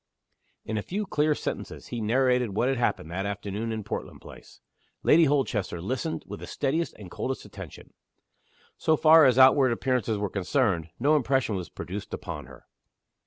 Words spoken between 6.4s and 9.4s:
steadiest and coldest attention. So far as